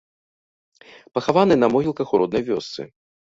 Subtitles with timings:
[1.17, 2.81] Пахаваны на могілках у роднай вёсцы.